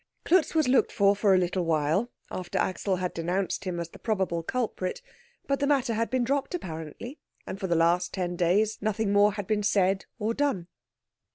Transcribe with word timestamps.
Klutz 0.25 0.55
was 0.55 0.67
looked 0.67 0.91
for 0.91 1.15
for 1.15 1.35
a 1.35 1.37
little 1.37 1.63
while 1.63 2.09
after 2.31 2.57
Axel 2.57 2.95
had 2.95 3.13
denounced 3.13 3.65
him 3.65 3.79
as 3.79 3.89
the 3.89 3.99
probable 3.99 4.41
culprit, 4.41 4.99
but 5.45 5.59
the 5.59 5.67
matter 5.67 5.93
had 5.93 6.09
been 6.09 6.23
dropped, 6.23 6.55
apparently, 6.55 7.19
and 7.45 7.59
for 7.59 7.67
the 7.67 7.75
last 7.75 8.11
ten 8.11 8.35
days 8.35 8.79
nothing 8.81 9.13
more 9.13 9.33
had 9.33 9.45
been 9.45 9.61
said 9.61 10.07
or 10.17 10.33
done. 10.33 10.65